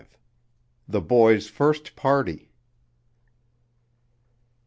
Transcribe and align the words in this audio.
THE 0.87 0.99
BOY'S 0.99 1.45
FIRST 1.47 1.95
PARTY. 1.95 2.49